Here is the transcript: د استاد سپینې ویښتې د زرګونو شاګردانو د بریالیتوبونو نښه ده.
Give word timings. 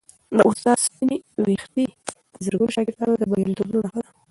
د 0.35 0.39
استاد 0.49 0.77
سپینې 0.85 1.17
ویښتې 1.45 1.85
د 2.35 2.37
زرګونو 2.45 2.73
شاګردانو 2.75 3.13
د 3.17 3.23
بریالیتوبونو 3.31 3.79
نښه 3.85 3.99
ده. 4.05 4.11